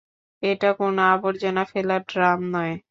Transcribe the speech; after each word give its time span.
এটা 0.43 0.69
কোনো 0.79 0.99
আবর্জনা 1.13 1.63
ফেলার 1.71 2.01
ড্রাম 2.11 2.39
নয়! 2.53 2.73